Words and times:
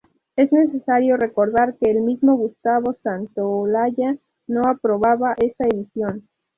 Es 0.35 0.51
necesario 0.51 1.15
recordar 1.15 1.77
que 1.77 1.91
el 1.91 2.01
mismo 2.01 2.33
Gustavo 2.35 2.95
Santaolalla 3.03 4.17
no 4.47 4.63
aprobaba 4.67 5.35
esta 5.39 5.65
edición. 5.65 6.27